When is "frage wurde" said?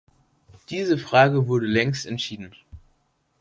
0.97-1.67